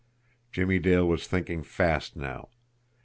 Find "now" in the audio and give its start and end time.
2.15-2.49